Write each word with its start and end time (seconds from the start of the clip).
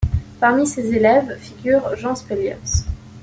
Parmi 0.39 0.65
ses 0.65 0.95
élèves 0.95 1.37
figure 1.39 1.95
Jean 1.95 2.15
Speliers. 2.15 2.57